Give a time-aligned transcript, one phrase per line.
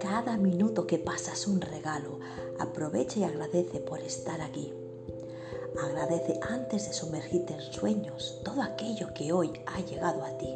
[0.00, 2.20] Cada minuto que pasa es un regalo.
[2.58, 4.72] Aprovecha y agradece por estar aquí.
[5.82, 10.54] Agradece antes de sumergirte en sueños todo aquello que hoy ha llegado a ti.